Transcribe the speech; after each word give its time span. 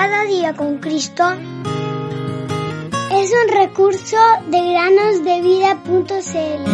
Cada 0.00 0.22
día 0.26 0.54
con 0.54 0.78
Cristo 0.78 1.24
es 3.12 3.32
un 3.32 3.48
recurso 3.52 4.16
de 4.46 4.70
granosdevida.cl. 4.70 6.64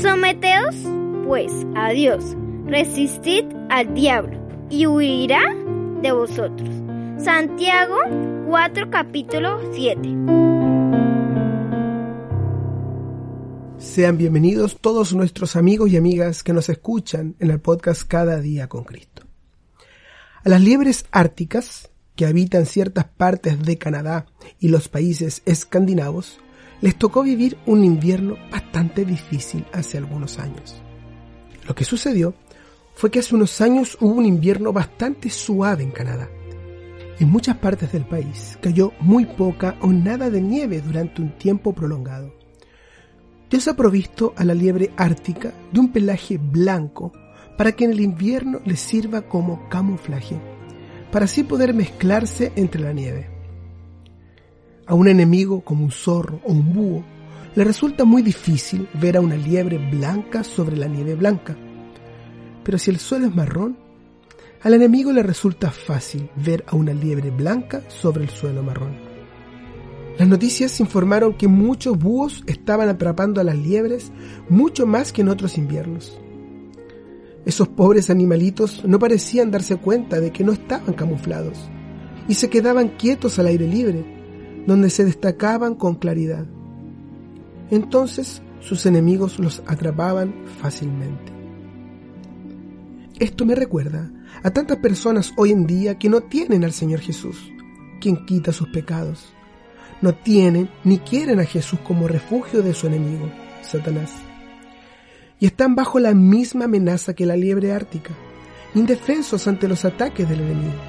Someteos, 0.00 0.76
pues, 1.26 1.52
a 1.74 1.90
Dios, 1.90 2.36
resistid 2.66 3.46
al 3.68 3.94
diablo, 3.94 4.38
y 4.70 4.86
huirá 4.86 5.42
de 6.02 6.12
vosotros. 6.12 6.70
Santiago 7.16 7.96
4, 8.46 8.90
capítulo 8.90 9.58
7. 9.72 10.37
Sean 13.78 14.18
bienvenidos 14.18 14.80
todos 14.80 15.14
nuestros 15.14 15.54
amigos 15.54 15.90
y 15.90 15.96
amigas 15.96 16.42
que 16.42 16.52
nos 16.52 16.68
escuchan 16.68 17.36
en 17.38 17.52
el 17.52 17.60
podcast 17.60 18.02
Cada 18.02 18.40
día 18.40 18.68
con 18.68 18.82
Cristo. 18.82 19.22
A 20.44 20.48
las 20.48 20.60
liebres 20.60 21.06
árticas, 21.12 21.88
que 22.16 22.26
habitan 22.26 22.66
ciertas 22.66 23.04
partes 23.04 23.62
de 23.62 23.78
Canadá 23.78 24.26
y 24.58 24.66
los 24.66 24.88
países 24.88 25.42
escandinavos, 25.46 26.40
les 26.80 26.96
tocó 26.96 27.22
vivir 27.22 27.56
un 27.66 27.84
invierno 27.84 28.36
bastante 28.50 29.04
difícil 29.04 29.64
hace 29.72 29.96
algunos 29.96 30.40
años. 30.40 30.82
Lo 31.68 31.76
que 31.76 31.84
sucedió 31.84 32.34
fue 32.96 33.12
que 33.12 33.20
hace 33.20 33.36
unos 33.36 33.60
años 33.60 33.96
hubo 34.00 34.14
un 34.14 34.26
invierno 34.26 34.72
bastante 34.72 35.30
suave 35.30 35.84
en 35.84 35.92
Canadá. 35.92 36.28
En 37.20 37.30
muchas 37.30 37.56
partes 37.58 37.92
del 37.92 38.06
país 38.06 38.58
cayó 38.60 38.92
muy 38.98 39.24
poca 39.24 39.76
o 39.82 39.92
nada 39.92 40.30
de 40.30 40.40
nieve 40.40 40.80
durante 40.80 41.22
un 41.22 41.38
tiempo 41.38 41.72
prolongado. 41.72 42.37
Dios 43.50 43.66
ha 43.66 43.74
provisto 43.74 44.34
a 44.36 44.44
la 44.44 44.54
liebre 44.54 44.90
ártica 44.96 45.54
de 45.72 45.80
un 45.80 45.90
pelaje 45.90 46.38
blanco 46.38 47.12
para 47.56 47.72
que 47.72 47.84
en 47.84 47.92
el 47.92 48.00
invierno 48.00 48.60
le 48.64 48.76
sirva 48.76 49.22
como 49.22 49.68
camuflaje, 49.68 50.38
para 51.10 51.24
así 51.24 51.44
poder 51.44 51.72
mezclarse 51.72 52.52
entre 52.56 52.82
la 52.82 52.92
nieve. 52.92 53.30
A 54.86 54.94
un 54.94 55.08
enemigo 55.08 55.62
como 55.62 55.84
un 55.84 55.90
zorro 55.90 56.40
o 56.44 56.52
un 56.52 56.72
búho 56.72 57.04
le 57.54 57.64
resulta 57.64 58.04
muy 58.04 58.22
difícil 58.22 58.86
ver 58.94 59.16
a 59.16 59.20
una 59.20 59.36
liebre 59.36 59.78
blanca 59.78 60.44
sobre 60.44 60.76
la 60.76 60.86
nieve 60.86 61.14
blanca. 61.14 61.56
Pero 62.62 62.78
si 62.78 62.90
el 62.90 62.98
suelo 62.98 63.26
es 63.26 63.34
marrón, 63.34 63.78
al 64.62 64.74
enemigo 64.74 65.10
le 65.10 65.22
resulta 65.22 65.70
fácil 65.70 66.30
ver 66.36 66.64
a 66.68 66.76
una 66.76 66.92
liebre 66.92 67.30
blanca 67.30 67.82
sobre 67.88 68.24
el 68.24 68.30
suelo 68.30 68.62
marrón. 68.62 69.07
Las 70.18 70.26
noticias 70.26 70.80
informaron 70.80 71.34
que 71.34 71.46
muchos 71.46 71.96
búhos 71.96 72.42
estaban 72.48 72.88
atrapando 72.88 73.40
a 73.40 73.44
las 73.44 73.56
liebres 73.56 74.10
mucho 74.48 74.84
más 74.84 75.12
que 75.12 75.20
en 75.20 75.28
otros 75.28 75.56
inviernos. 75.56 76.18
Esos 77.46 77.68
pobres 77.68 78.10
animalitos 78.10 78.84
no 78.84 78.98
parecían 78.98 79.52
darse 79.52 79.76
cuenta 79.76 80.18
de 80.18 80.32
que 80.32 80.42
no 80.42 80.50
estaban 80.50 80.92
camuflados 80.94 81.70
y 82.26 82.34
se 82.34 82.50
quedaban 82.50 82.88
quietos 82.88 83.38
al 83.38 83.46
aire 83.46 83.68
libre, 83.68 84.04
donde 84.66 84.90
se 84.90 85.04
destacaban 85.04 85.76
con 85.76 85.94
claridad. 85.94 86.46
Entonces 87.70 88.42
sus 88.58 88.86
enemigos 88.86 89.38
los 89.38 89.62
atrapaban 89.66 90.34
fácilmente. 90.60 91.32
Esto 93.20 93.46
me 93.46 93.54
recuerda 93.54 94.10
a 94.42 94.50
tantas 94.50 94.78
personas 94.78 95.32
hoy 95.36 95.52
en 95.52 95.64
día 95.64 95.96
que 95.96 96.08
no 96.08 96.22
tienen 96.22 96.64
al 96.64 96.72
Señor 96.72 96.98
Jesús, 96.98 97.52
quien 98.00 98.26
quita 98.26 98.52
sus 98.52 98.68
pecados 98.70 99.32
no 100.00 100.14
tienen 100.14 100.70
ni 100.84 100.98
quieren 100.98 101.40
a 101.40 101.44
Jesús 101.44 101.80
como 101.80 102.08
refugio 102.08 102.62
de 102.62 102.74
su 102.74 102.86
enemigo, 102.86 103.30
Satanás. 103.62 104.12
Y 105.40 105.46
están 105.46 105.74
bajo 105.74 105.98
la 105.98 106.14
misma 106.14 106.64
amenaza 106.64 107.14
que 107.14 107.26
la 107.26 107.36
liebre 107.36 107.72
ártica, 107.72 108.10
indefensos 108.74 109.46
ante 109.48 109.68
los 109.68 109.84
ataques 109.84 110.28
del 110.28 110.40
enemigo. 110.40 110.80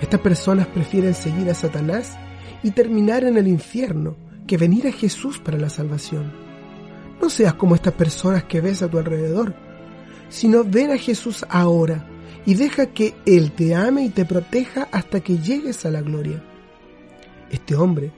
Estas 0.00 0.20
personas 0.20 0.66
prefieren 0.66 1.14
seguir 1.14 1.50
a 1.50 1.54
Satanás 1.54 2.16
y 2.62 2.70
terminar 2.70 3.24
en 3.24 3.36
el 3.36 3.48
infierno 3.48 4.16
que 4.46 4.56
venir 4.56 4.86
a 4.86 4.92
Jesús 4.92 5.38
para 5.38 5.58
la 5.58 5.70
salvación. 5.70 6.32
No 7.20 7.30
seas 7.30 7.54
como 7.54 7.74
estas 7.74 7.94
personas 7.94 8.44
que 8.44 8.60
ves 8.60 8.82
a 8.82 8.88
tu 8.88 8.98
alrededor, 8.98 9.54
sino 10.28 10.64
ven 10.64 10.90
a 10.90 10.98
Jesús 10.98 11.44
ahora 11.48 12.06
y 12.44 12.54
deja 12.54 12.86
que 12.86 13.14
Él 13.24 13.52
te 13.52 13.74
ame 13.74 14.04
y 14.04 14.08
te 14.10 14.24
proteja 14.24 14.88
hasta 14.92 15.20
que 15.20 15.38
llegues 15.38 15.86
a 15.86 15.90
la 15.90 16.02
gloria. 16.02 16.42
Este 17.50 17.76
hombre 17.76 18.12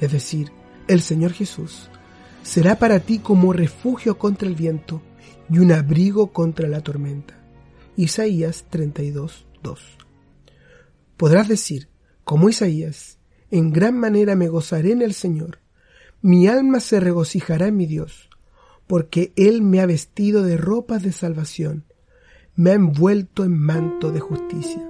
es 0.00 0.10
decir, 0.10 0.50
el 0.88 1.02
Señor 1.02 1.32
Jesús, 1.32 1.88
será 2.42 2.78
para 2.78 3.00
ti 3.00 3.18
como 3.18 3.52
refugio 3.52 4.18
contra 4.18 4.48
el 4.48 4.54
viento 4.54 5.02
y 5.48 5.58
un 5.58 5.72
abrigo 5.72 6.32
contra 6.32 6.68
la 6.68 6.80
tormenta. 6.80 7.34
Isaías 7.96 8.64
32, 8.70 9.46
2. 9.62 9.80
Podrás 11.16 11.48
decir, 11.48 11.88
como 12.24 12.48
Isaías, 12.48 13.18
en 13.50 13.72
gran 13.72 13.98
manera 13.98 14.36
me 14.36 14.48
gozaré 14.48 14.92
en 14.92 15.02
el 15.02 15.12
Señor, 15.12 15.58
mi 16.22 16.48
alma 16.48 16.80
se 16.80 17.00
regocijará 17.00 17.66
en 17.66 17.76
mi 17.76 17.86
Dios, 17.86 18.30
porque 18.86 19.32
Él 19.36 19.62
me 19.62 19.80
ha 19.80 19.86
vestido 19.86 20.42
de 20.42 20.56
ropas 20.56 21.02
de 21.02 21.12
salvación, 21.12 21.84
me 22.54 22.70
ha 22.70 22.74
envuelto 22.74 23.44
en 23.44 23.58
manto 23.58 24.12
de 24.12 24.20
justicia. 24.20 24.88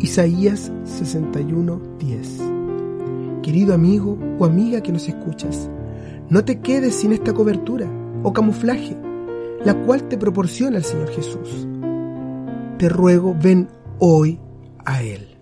Isaías 0.00 0.70
61, 0.84 1.96
10 1.98 2.47
querido 3.48 3.72
amigo 3.72 4.18
o 4.38 4.44
amiga 4.44 4.82
que 4.82 4.92
nos 4.92 5.08
escuchas, 5.08 5.70
no 6.28 6.44
te 6.44 6.60
quedes 6.60 6.96
sin 6.96 7.14
esta 7.14 7.32
cobertura 7.32 7.90
o 8.22 8.30
camuflaje, 8.30 8.94
la 9.64 9.72
cual 9.86 10.06
te 10.06 10.18
proporciona 10.18 10.76
el 10.76 10.84
Señor 10.84 11.08
Jesús. 11.08 11.66
Te 12.76 12.90
ruego, 12.90 13.34
ven 13.42 13.70
hoy 14.00 14.38
a 14.84 15.02
Él. 15.02 15.37